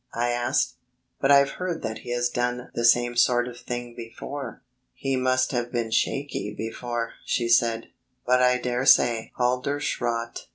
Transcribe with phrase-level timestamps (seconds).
[0.15, 0.77] I asked.
[1.19, 4.63] "But I've heard that he has done the same sort of thing before."
[4.95, 7.89] "He must have been shaky before," she said,
[8.25, 10.47] "but I daresay Halderschrodt...."